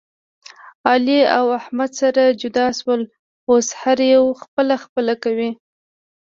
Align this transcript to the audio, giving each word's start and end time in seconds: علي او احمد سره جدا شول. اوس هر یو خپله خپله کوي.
علي 0.89 1.19
او 1.37 1.45
احمد 1.59 1.91
سره 2.01 2.21
جدا 2.41 2.67
شول. 2.77 3.01
اوس 3.49 3.67
هر 3.81 3.97
یو 4.13 4.23
خپله 4.41 4.75
خپله 4.83 5.13
کوي. 5.23 5.51